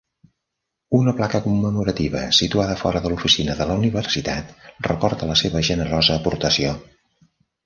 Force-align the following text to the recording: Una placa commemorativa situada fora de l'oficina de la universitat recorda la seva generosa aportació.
Una 0.99 1.11
placa 1.17 1.41
commemorativa 1.47 2.23
situada 2.37 2.77
fora 2.79 3.01
de 3.03 3.11
l'oficina 3.13 3.59
de 3.61 3.69
la 3.73 3.77
universitat 3.83 4.51
recorda 4.89 5.29
la 5.35 5.37
seva 5.45 5.63
generosa 5.71 6.19
aportació. 6.19 6.75